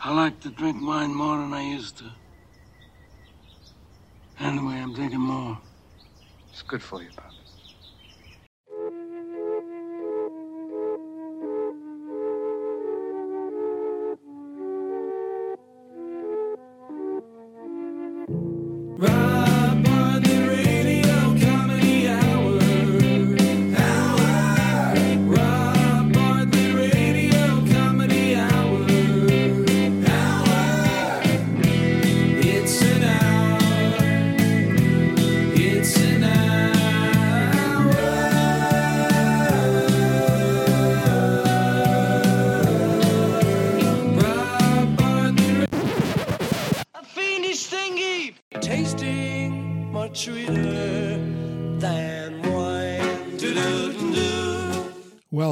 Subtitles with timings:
[0.00, 2.12] I like to drink wine more than I used to.
[4.38, 5.58] Anyway, I'm drinking more.
[6.52, 7.34] It's good for you, Pop.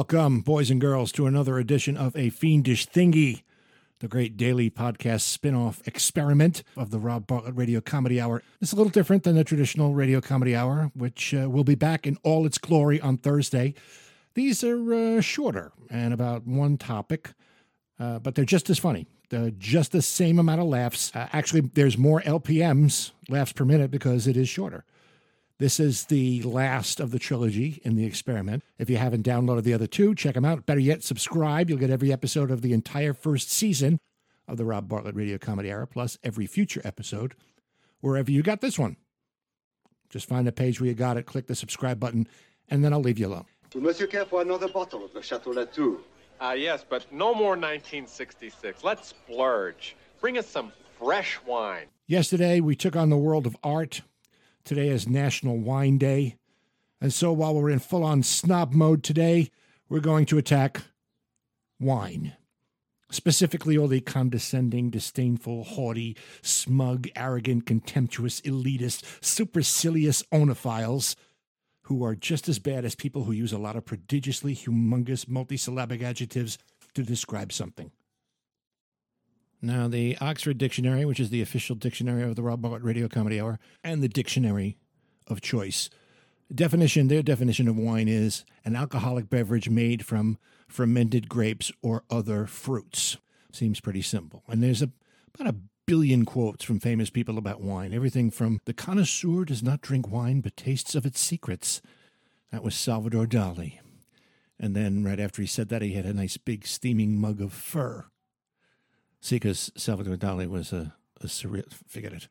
[0.09, 3.41] Welcome, boys and girls, to another edition of A Fiendish Thingy,
[3.99, 8.41] the great daily podcast spin off experiment of the Rob Bartlett Radio Comedy Hour.
[8.61, 12.07] It's a little different than the traditional radio comedy hour, which uh, will be back
[12.07, 13.73] in all its glory on Thursday.
[14.33, 17.33] These are uh, shorter and about one topic,
[17.99, 19.07] uh, but they're just as funny.
[19.33, 21.13] Uh, just the same amount of laughs.
[21.13, 24.85] Uh, actually, there's more LPMs, laughs per minute, because it is shorter.
[25.59, 28.63] This is the last of the trilogy in the experiment.
[28.77, 30.67] If you haven't downloaded the other two, check them out.
[30.67, 31.67] Better yet, subscribe.
[31.67, 33.99] You'll get every episode of the entire first season
[34.47, 37.33] of the Rob Bartlett Radio Comedy Hour, plus every future episode,
[38.01, 38.97] wherever you got this one.
[40.11, 42.27] Just find the page where you got it, click the subscribe button,
[42.69, 43.45] and then I'll leave you alone.
[43.73, 45.97] Will Monsieur care for another bottle of the Chateau Latour?
[46.39, 48.83] Ah, yes, but no more 1966.
[48.83, 49.95] Let's splurge.
[50.21, 51.87] Bring us some fresh wine.
[52.05, 54.01] Yesterday, we took on the world of art.
[54.67, 56.35] Today is National Wine Day.
[56.99, 59.49] And so while we're in full on snob mode today,
[59.87, 60.81] we're going to attack
[61.79, 62.33] wine.
[63.09, 71.15] Specifically, all the condescending, disdainful, haughty, smug, arrogant, contemptuous, elitist, supercilious oenophiles
[71.83, 76.03] who are just as bad as people who use a lot of prodigiously humongous multisyllabic
[76.03, 76.57] adjectives
[76.93, 77.89] to describe something.
[79.61, 83.41] Now, the Oxford Dictionary, which is the official dictionary of the Rob Bartlett Radio Comedy
[83.41, 84.77] Hour, and the dictionary
[85.27, 85.89] of choice.
[86.53, 90.37] Definition their definition of wine is an alcoholic beverage made from
[90.67, 93.17] fermented grapes or other fruits.
[93.51, 94.43] Seems pretty simple.
[94.47, 94.91] And there's a,
[95.33, 95.57] about a
[95.87, 97.93] billion quotes from famous people about wine.
[97.93, 101.81] Everything from the connoisseur does not drink wine but tastes of its secrets.
[102.51, 103.79] That was Salvador Dali.
[104.59, 107.53] And then right after he said that, he had a nice big steaming mug of
[107.53, 108.05] fur.
[109.21, 112.27] See, because Salvador Dali was a, a surreal, forget it.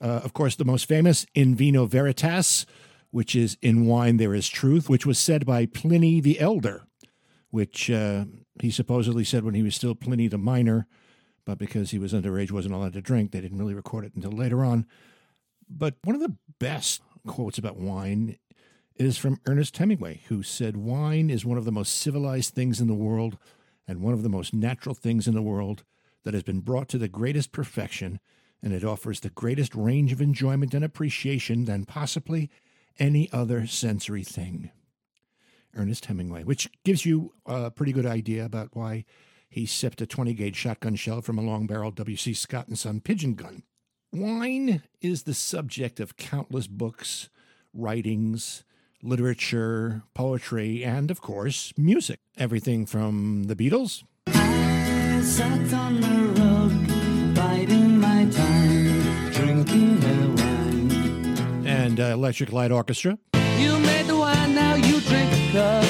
[0.00, 2.64] Uh, of course, the most famous, In Vino Veritas,
[3.10, 6.84] which is In Wine There Is Truth, which was said by Pliny the Elder,
[7.50, 8.24] which uh,
[8.60, 10.86] he supposedly said when he was still Pliny the Minor,
[11.44, 13.32] but because he was underage, wasn't allowed to drink.
[13.32, 14.86] They didn't really record it until later on.
[15.68, 18.38] But one of the best quotes about wine
[18.96, 22.86] is from Ernest Hemingway, who said, Wine is one of the most civilized things in
[22.86, 23.38] the world
[23.86, 25.84] and one of the most natural things in the world
[26.24, 28.20] that has been brought to the greatest perfection,
[28.62, 32.50] and it offers the greatest range of enjoyment and appreciation than possibly
[32.98, 34.70] any other sensory thing.
[35.74, 39.04] Ernest Hemingway, which gives you a pretty good idea about why
[39.48, 42.34] he sipped a 20 gauge shotgun shell from a long barrel W.C.
[42.34, 43.62] Scott and Son pigeon gun.
[44.12, 47.28] Wine is the subject of countless books,
[47.72, 48.64] writings,
[49.02, 52.18] literature, poetry, and of course, music.
[52.36, 54.02] Everything from the Beatles
[55.20, 61.66] I sat on the rug, biding my time, drinking her wine.
[61.66, 63.18] and uh, Electric Light Orchestra.
[63.58, 65.84] You made the wine, now you drink cup.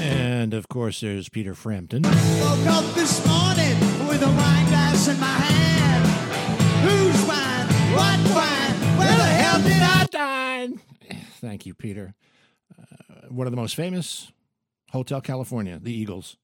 [0.00, 2.04] And of course, there's Peter Frampton.
[2.04, 6.06] Woke up this morning with a wine glass in my hand.
[6.88, 7.66] Whose wine?
[7.92, 8.98] What wine?
[8.98, 10.80] Where the hell did I dine?
[11.42, 12.14] Thank you, Peter.
[12.80, 14.32] Uh, one of the most famous,
[14.92, 16.38] Hotel California, the Eagles.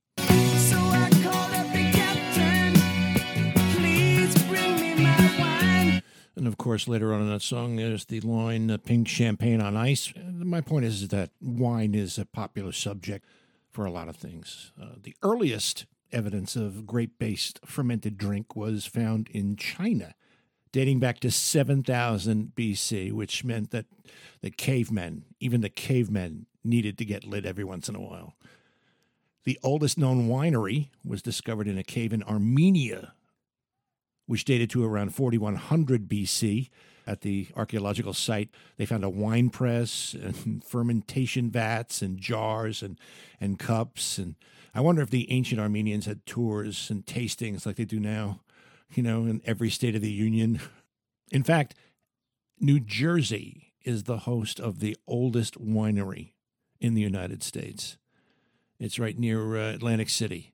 [6.41, 10.11] And of course, later on in that song, there's the line Pink Champagne on Ice.
[10.27, 13.27] My point is that wine is a popular subject
[13.71, 14.73] for a lot of things.
[14.81, 20.15] Uh, the earliest evidence of grape based fermented drink was found in China,
[20.73, 23.85] dating back to 7000 BC, which meant that
[24.41, 28.33] the cavemen, even the cavemen, needed to get lit every once in a while.
[29.45, 33.13] The oldest known winery was discovered in a cave in Armenia,
[34.31, 36.69] which dated to around 4100 BC.
[37.05, 42.97] At the archaeological site, they found a wine press and fermentation vats and jars and,
[43.41, 44.37] and cups and
[44.73, 48.39] I wonder if the ancient Armenians had tours and tastings like they do now,
[48.95, 50.61] you know, in every state of the union.
[51.33, 51.75] In fact,
[52.61, 56.35] New Jersey is the host of the oldest winery
[56.81, 57.97] in the United States.
[58.79, 60.53] It's right near uh, Atlantic City.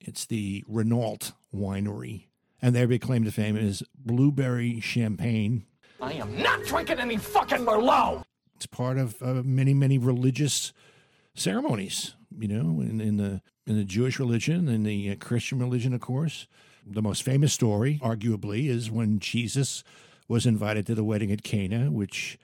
[0.00, 2.29] It's the Renault Winery.
[2.62, 5.64] And their big claim to fame is blueberry champagne.
[6.00, 8.22] I am not drinking any fucking Merlot.
[8.56, 10.72] It's part of uh, many, many religious
[11.34, 15.94] ceremonies, you know, in, in the in the Jewish religion and the uh, Christian religion,
[15.94, 16.46] of course.
[16.86, 19.84] The most famous story, arguably, is when Jesus
[20.28, 22.38] was invited to the wedding at Cana, which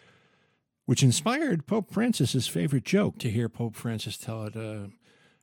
[0.87, 3.19] which inspired Pope Francis's favorite joke.
[3.19, 4.89] To hear Pope Francis tell it uh,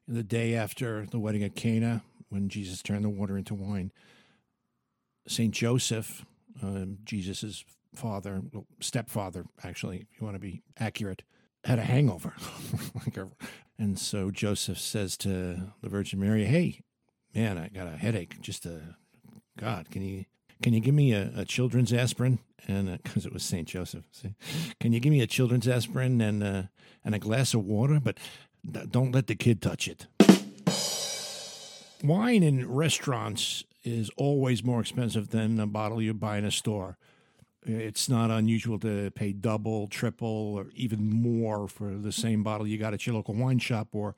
[0.07, 3.91] the day after the wedding at Cana, when Jesus turned the water into wine.
[5.27, 6.25] Saint Joseph,
[6.61, 7.63] um, Jesus's
[7.95, 8.41] father,
[8.79, 11.23] stepfather, actually, if you want to be accurate,
[11.63, 12.33] had a hangover.
[13.79, 16.81] And so Joseph says to the Virgin Mary, "Hey,
[17.33, 18.39] man, I got a headache.
[18.39, 18.95] Just a
[19.57, 20.25] God, can you
[20.61, 24.35] can you give me a, a children's aspirin?" And because it was Saint Joseph, see,
[24.79, 26.63] can you give me a children's aspirin and uh,
[27.03, 27.99] and a glass of water?
[27.99, 28.19] But
[28.91, 30.05] don't let the kid touch it.
[32.03, 36.97] Wine in restaurants is always more expensive than a bottle you buy in a store.
[37.65, 42.77] It's not unusual to pay double, triple, or even more for the same bottle you
[42.77, 44.15] got at your local wine shop or,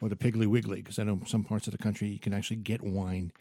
[0.00, 2.56] or the Piggly Wiggly, because I know some parts of the country you can actually
[2.56, 3.32] get wine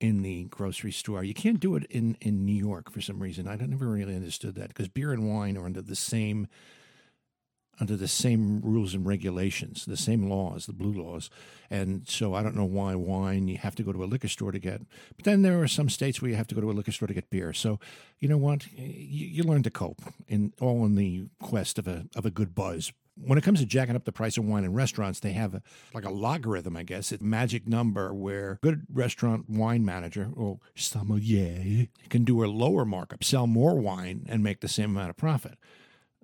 [0.00, 1.24] in the grocery store.
[1.24, 3.48] You can't do it in, in New York for some reason.
[3.48, 6.46] I never really understood that because beer and wine are under the same
[7.80, 11.30] under the same rules and regulations, the same laws, the blue laws.
[11.70, 14.52] And so I don't know why wine you have to go to a liquor store
[14.52, 14.82] to get.
[15.16, 17.08] But then there are some states where you have to go to a liquor store
[17.08, 17.52] to get beer.
[17.52, 17.78] So
[18.18, 18.66] you know what?
[18.72, 22.54] You, you learn to cope, in all in the quest of a of a good
[22.54, 22.92] buzz.
[23.20, 25.62] When it comes to jacking up the price of wine in restaurants, they have a,
[25.92, 31.88] like a logarithm, I guess, a magic number where good restaurant wine manager or sommelier
[32.10, 35.58] can do a lower markup, sell more wine, and make the same amount of profit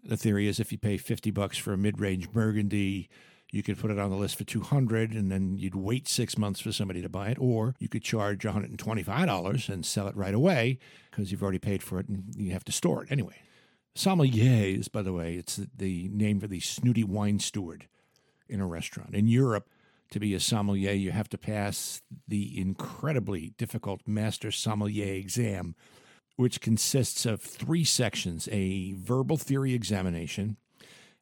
[0.04, 3.08] the theory is if you pay 50 bucks for a mid-range burgundy
[3.50, 6.58] you could put it on the list for 200 and then you'd wait six months
[6.60, 10.78] for somebody to buy it or you could charge $125 and sell it right away
[11.10, 13.12] because you've already paid for it and you have to store it.
[13.12, 13.36] Anyway
[13.96, 17.86] sommeliers by the way it's the name for the snooty wine steward
[18.48, 19.14] in a restaurant.
[19.14, 19.68] In europe
[20.10, 25.76] to be a sommelier you have to pass the incredibly difficult master sommelier exam
[26.36, 30.56] which consists of three sections a verbal theory examination,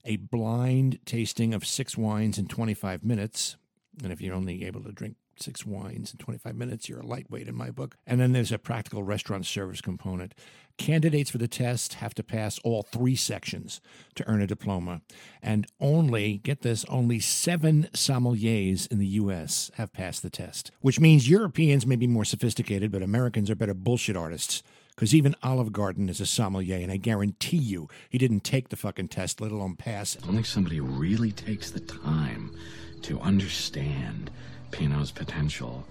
[0.04, 3.56] a blind tasting of six wines in 25 minutes.
[4.02, 7.48] And if you're only able to drink six wines in 25 minutes, you're a lightweight
[7.48, 7.96] in my book.
[8.06, 10.34] And then there's a practical restaurant service component.
[10.78, 13.80] Candidates for the test have to pass all three sections
[14.14, 15.02] to earn a diploma.
[15.42, 19.70] And only, get this, only seven sommeliers in the U.S.
[19.74, 23.74] have passed the test, which means Europeans may be more sophisticated, but Americans are better
[23.74, 24.62] bullshit artists
[24.94, 28.76] because even Olive Garden is a sommelier, and I guarantee you he didn't take the
[28.76, 30.26] fucking test, let alone pass it.
[30.28, 32.54] Only somebody who really takes the time
[33.02, 34.30] to understand
[34.70, 35.84] Pinot's potential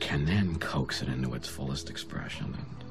[0.00, 2.54] can then coax it into its fullest expression.
[2.54, 2.84] And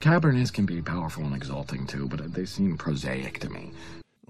[0.00, 3.72] Cabernets can be powerful and exalting too, but they seem prosaic to me.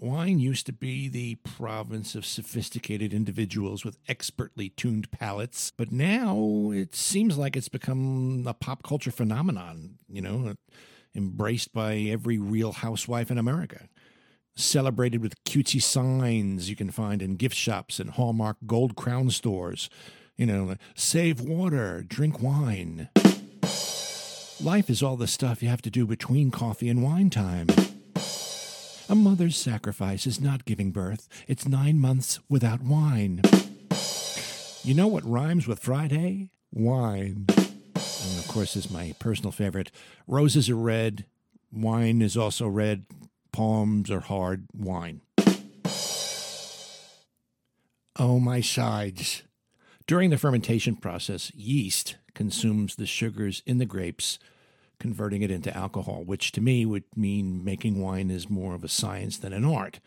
[0.01, 6.71] Wine used to be the province of sophisticated individuals with expertly tuned palates, but now
[6.73, 10.55] it seems like it's become a pop culture phenomenon, you know,
[11.15, 13.89] embraced by every real housewife in America.
[14.55, 19.91] Celebrated with cutesy signs you can find in gift shops and Hallmark gold crown stores.
[20.37, 23.09] You know, save water, drink wine.
[24.61, 27.67] Life is all the stuff you have to do between coffee and wine time.
[29.11, 33.41] A mother's sacrifice is not giving birth, it's nine months without wine.
[34.85, 36.51] You know what rhymes with Friday?
[36.75, 37.47] Wine.
[37.49, 39.91] And of course, is my personal favorite.
[40.27, 41.25] Roses are red,
[41.73, 43.07] wine is also red,
[43.51, 45.23] palms are hard, wine.
[48.17, 49.43] Oh, my sides.
[50.07, 54.39] During the fermentation process, yeast consumes the sugars in the grapes
[55.01, 58.89] converting it into alcohol, which to me would mean making wine is more of a
[58.89, 60.01] science than an art.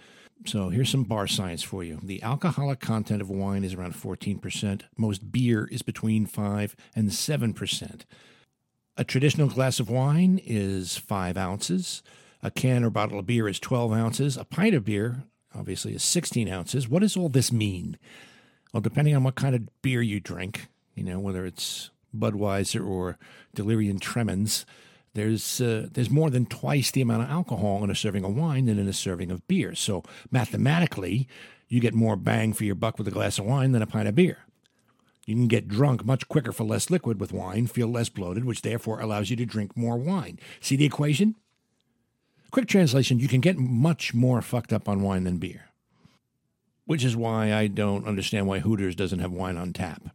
[0.45, 1.99] So here's some bar science for you.
[2.01, 4.81] The alcoholic content of wine is around 14%.
[4.97, 8.01] Most beer is between 5 and 7%.
[8.97, 12.01] A traditional glass of wine is 5 ounces.
[12.43, 14.35] A can or bottle of beer is 12 ounces.
[14.35, 16.89] A pint of beer, obviously, is 16 ounces.
[16.89, 17.97] What does all this mean?
[18.73, 23.17] Well, depending on what kind of beer you drink, you know, whether it's Budweiser or
[23.53, 24.65] Delirium Tremens,
[25.13, 28.65] there's uh, there's more than twice the amount of alcohol in a serving of wine
[28.65, 29.75] than in a serving of beer.
[29.75, 31.27] So mathematically,
[31.67, 34.07] you get more bang for your buck with a glass of wine than a pint
[34.07, 34.39] of beer.
[35.25, 38.61] You can get drunk much quicker for less liquid with wine, feel less bloated, which
[38.61, 40.39] therefore allows you to drink more wine.
[40.59, 41.35] See the equation?
[42.51, 45.69] Quick translation you can get much more fucked up on wine than beer.
[46.85, 50.13] Which is why I don't understand why Hooters doesn't have wine on tap.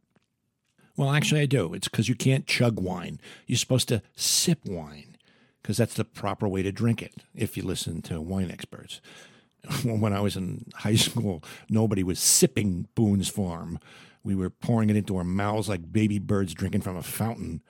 [0.96, 1.74] Well, actually, I do.
[1.74, 3.20] It's because you can't chug wine.
[3.46, 5.16] You're supposed to sip wine
[5.62, 9.00] because that's the proper way to drink it if you listen to wine experts.
[9.84, 13.78] when I was in high school, nobody was sipping Boone's Farm.
[14.22, 17.62] We were pouring it into our mouths like baby birds drinking from a fountain.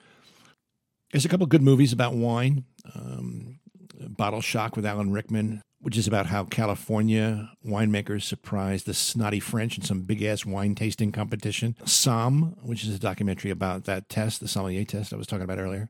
[1.11, 2.65] There's a couple good movies about wine.
[2.95, 3.59] Um,
[3.99, 9.77] Bottle Shock with Alan Rickman, which is about how California winemakers surprised the snotty French
[9.77, 11.77] in some big ass wine tasting competition.
[11.85, 15.59] Somm, which is a documentary about that test, the sommelier test I was talking about
[15.59, 15.89] earlier.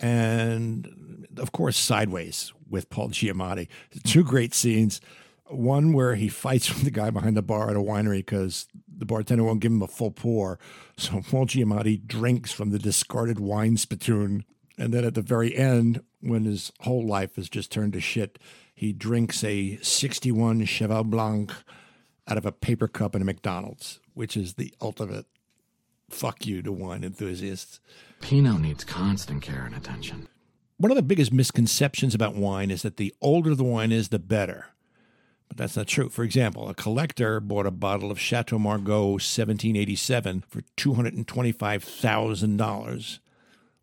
[0.00, 3.68] And of course, Sideways with Paul Giamatti.
[4.04, 5.02] Two great scenes.
[5.48, 9.04] One where he fights with the guy behind the bar at a winery because the
[9.04, 10.58] bartender won't give him a full pour.
[10.96, 14.46] So Paul Giamatti drinks from the discarded wine spittoon.
[14.78, 18.38] And then at the very end, when his whole life has just turned to shit,
[18.74, 21.50] he drinks a 61 Cheval Blanc
[22.28, 25.26] out of a paper cup in a McDonald's, which is the ultimate
[26.10, 27.80] fuck you to wine enthusiasts.
[28.20, 30.28] Pinot needs constant care and attention.
[30.78, 34.18] One of the biggest misconceptions about wine is that the older the wine is, the
[34.18, 34.66] better.
[35.48, 36.10] But that's not true.
[36.10, 43.18] For example, a collector bought a bottle of Chateau Margaux 1787 for $225,000,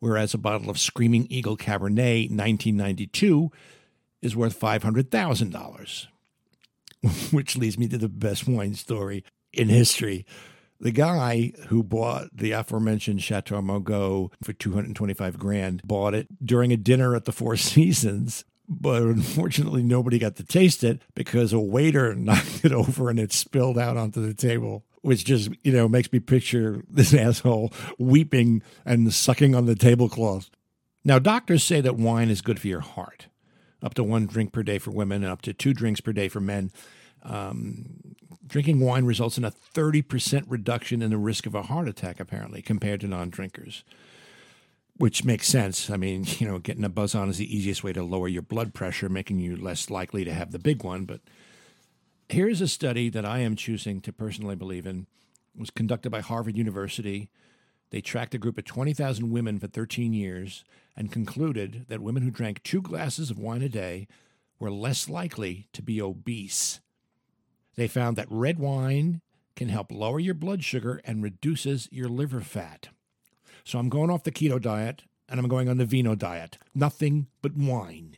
[0.03, 3.50] whereas a bottle of Screaming Eagle Cabernet 1992
[4.22, 6.07] is worth $500,000.
[7.31, 10.25] Which leads me to the best wine story in history.
[10.81, 16.77] The guy who bought the aforementioned Chateau Margaux for 225 grand bought it during a
[16.77, 22.15] dinner at the Four Seasons but unfortunately nobody got to taste it because a waiter
[22.15, 26.12] knocked it over and it spilled out onto the table which just you know makes
[26.12, 30.50] me picture this asshole weeping and sucking on the tablecloth
[31.05, 33.27] now doctors say that wine is good for your heart
[33.83, 36.27] up to one drink per day for women and up to two drinks per day
[36.27, 36.72] for men
[37.24, 42.19] um, drinking wine results in a 30% reduction in the risk of a heart attack
[42.19, 43.86] apparently compared to non-drinkers
[44.98, 45.89] which makes sense.
[45.89, 48.41] I mean, you know, getting a buzz on is the easiest way to lower your
[48.41, 51.05] blood pressure, making you less likely to have the big one.
[51.05, 51.22] But
[52.30, 55.08] here's a study that I am choosing to personally believe in.
[55.56, 57.30] It was conducted by Harvard University.
[57.92, 60.63] They tracked a group of 20,000 women for 13 years
[60.96, 64.08] and concluded that women who drank two glasses of wine a day
[64.60, 66.80] were less likely to be obese.
[67.75, 69.22] They found that red wine
[69.56, 72.89] can help lower your blood sugar and reduces your liver fat.
[73.63, 76.58] So I'm going off the keto diet and I'm going on the vino diet.
[76.74, 78.18] Nothing but wine.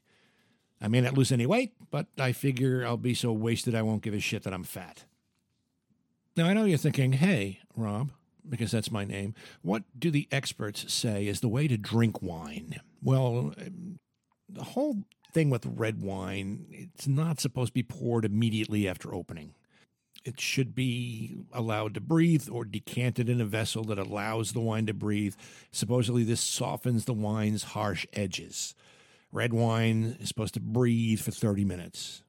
[0.81, 4.01] I may not lose any weight, but I figure I'll be so wasted I won't
[4.01, 5.05] give a shit that I'm fat.
[6.35, 8.11] Now, I know you're thinking, hey, Rob,
[8.49, 12.81] because that's my name, what do the experts say is the way to drink wine?
[13.01, 13.53] Well,
[14.49, 19.53] the whole thing with red wine, it's not supposed to be poured immediately after opening.
[20.25, 24.87] It should be allowed to breathe or decanted in a vessel that allows the wine
[24.87, 25.35] to breathe.
[25.71, 28.75] Supposedly, this softens the wine's harsh edges.
[29.35, 32.23] Red wine is supposed to breathe for 30 minutes.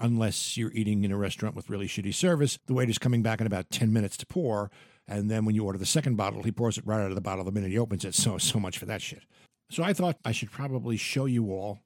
[0.00, 3.46] Unless you're eating in a restaurant with really shitty service, the waiter's coming back in
[3.46, 4.70] about 10 minutes to pour.
[5.06, 7.20] And then when you order the second bottle, he pours it right out of the
[7.20, 8.14] bottle the minute he opens it.
[8.14, 9.24] So, so much for that shit.
[9.70, 11.80] So I thought I should probably show you all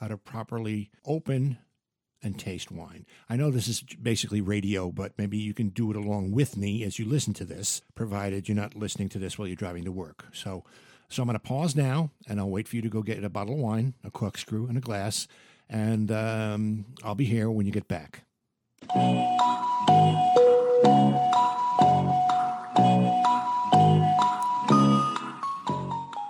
[0.00, 1.58] how to properly open
[2.20, 3.06] and taste wine.
[3.30, 6.82] I know this is basically radio, but maybe you can do it along with me
[6.82, 9.92] as you listen to this, provided you're not listening to this while you're driving to
[9.92, 10.24] work.
[10.32, 10.64] So,
[11.08, 13.28] so I'm going to pause now, and I'll wait for you to go get a
[13.30, 15.26] bottle of wine, a corkscrew, and a glass,
[15.68, 18.22] and um, I'll be here when you get back.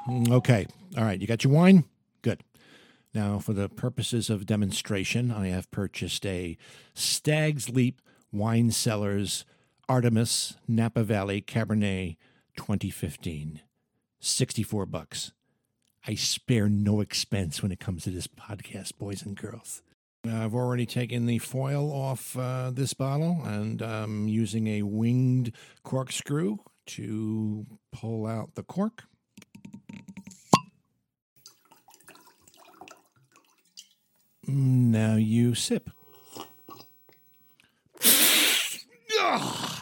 [0.09, 0.67] Mm, Okay.
[0.97, 1.21] All right.
[1.21, 1.85] You got your wine?
[2.23, 2.43] Good.
[3.15, 6.57] Now, for the purposes of demonstration, I have purchased a
[6.95, 8.01] Stag's Leap
[8.33, 9.45] Wine Cellars
[9.89, 12.17] Artemis Napa Valley Cabernet
[12.57, 13.61] 2015.
[14.21, 15.33] 64 bucks.
[16.07, 19.83] I spare no expense when it comes to this podcast, boys and girls.
[20.27, 25.53] I've already taken the foil off uh, this bottle and I'm using a winged
[25.85, 29.05] corkscrew to pull out the cork.
[34.47, 35.91] Now you sip.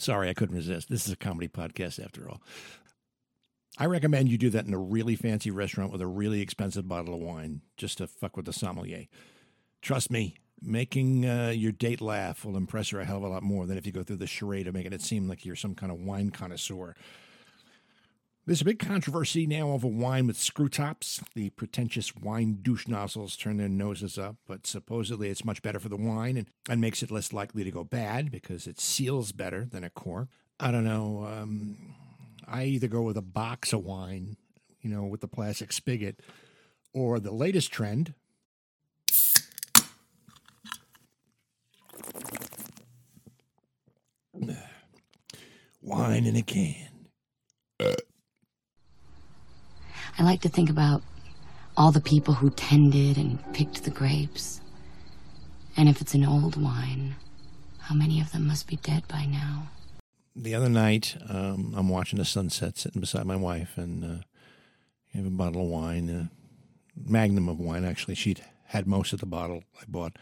[0.00, 0.88] Sorry, I couldn't resist.
[0.88, 2.40] This is a comedy podcast after all.
[3.78, 7.14] I recommend you do that in a really fancy restaurant with a really expensive bottle
[7.14, 9.06] of wine just to fuck with the sommelier.
[9.82, 13.42] Trust me, Making uh, your date laugh will impress her a hell of a lot
[13.42, 15.74] more than if you go through the charade of making it seem like you're some
[15.74, 16.94] kind of wine connoisseur.
[18.50, 21.22] There's a big controversy now over wine with screw tops.
[21.36, 25.88] The pretentious wine douche nozzles turn their noses up, but supposedly it's much better for
[25.88, 29.66] the wine and, and makes it less likely to go bad because it seals better
[29.70, 30.30] than a cork.
[30.58, 31.28] I don't know.
[31.30, 31.94] Um,
[32.44, 34.36] I either go with a box of wine,
[34.80, 36.18] you know, with the plastic spigot,
[36.92, 38.14] or the latest trend.
[45.82, 46.89] Wine in a can.
[50.20, 51.02] I like to think about
[51.78, 54.60] all the people who tended and picked the grapes.
[55.78, 57.14] And if it's an old wine,
[57.78, 59.68] how many of them must be dead by now?
[60.36, 64.22] The other night, um, I'm watching the sunset sitting beside my wife, and uh,
[65.14, 66.30] I have a bottle of wine, a
[66.94, 67.86] magnum of wine.
[67.86, 70.16] Actually, she'd had most of the bottle I bought,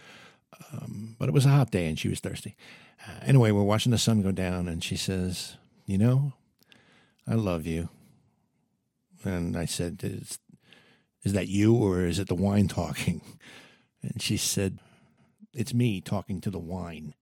[0.73, 2.55] um, but it was a hot day and she was thirsty.
[3.05, 6.35] Uh, anyway, we're watching the sun go down, and she says, You know,
[7.26, 7.88] I love you.
[9.25, 10.38] And I said, Is,
[11.25, 13.20] is that you or is it the wine talking?
[14.00, 14.78] And she said,
[15.52, 17.14] It's me talking to the wine.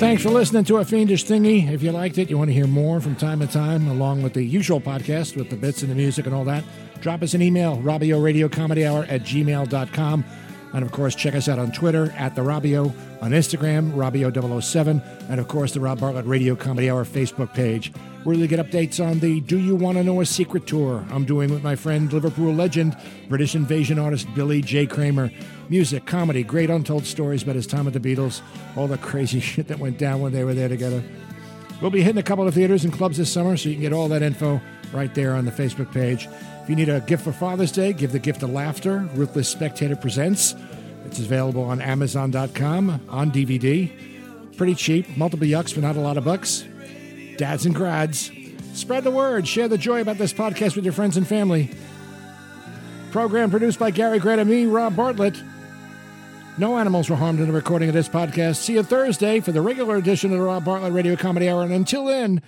[0.00, 1.70] Thanks for listening to a fiendish thingy.
[1.70, 4.32] If you liked it, you want to hear more from time to time, along with
[4.32, 6.64] the usual podcast with the bits and the music and all that,
[7.00, 10.24] drop us an email, Robio Radio Comedy Hour at gmail.com.
[10.72, 15.40] And of course, check us out on Twitter at the Robio, on Instagram, Robio007, and
[15.40, 17.92] of course, the Rob Bartlett Radio Comedy Hour Facebook page,
[18.24, 21.24] where you get updates on the Do You Want to Know a Secret tour I'm
[21.24, 22.96] doing with my friend, Liverpool legend,
[23.28, 24.86] British invasion artist Billy J.
[24.86, 25.30] Kramer.
[25.68, 28.40] Music, comedy, great untold stories about his time with the Beatles,
[28.76, 31.02] all the crazy shit that went down when they were there together.
[31.80, 33.92] We'll be hitting a couple of theaters and clubs this summer, so you can get
[33.92, 34.60] all that info
[34.92, 36.28] right there on the Facebook page.
[36.70, 38.98] You need a gift for Father's Day, give the gift of laughter.
[39.14, 40.54] Ruthless Spectator Presents.
[41.04, 44.56] It's available on Amazon.com on DVD.
[44.56, 46.64] Pretty cheap, multiple yucks for not a lot of bucks.
[47.38, 48.30] Dads and grads,
[48.72, 49.48] spread the word.
[49.48, 51.72] Share the joy about this podcast with your friends and family.
[53.10, 55.42] Program produced by Gary Grant and me, Rob Bartlett.
[56.56, 58.58] No animals were harmed in the recording of this podcast.
[58.58, 61.64] See you Thursday for the regular edition of the Rob Bartlett Radio Comedy Hour.
[61.64, 62.40] And until then,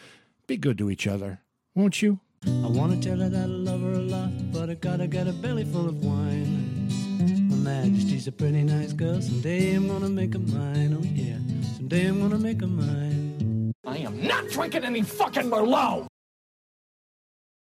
[0.46, 1.40] be good to each other,
[1.74, 2.20] won't you?
[2.46, 5.32] I wanna tell her that I love her a lot, but I gotta get a
[5.32, 6.88] belly full of wine.
[7.50, 9.20] Her Majesty's a pretty nice girl.
[9.20, 10.96] Someday I'm gonna make her mine.
[10.98, 11.38] Oh yeah,
[11.76, 13.72] someday I'm gonna make her mine.
[13.86, 16.11] I am not drinking any fucking Merlot!